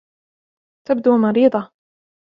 [0.87, 1.71] تبدو مريضة.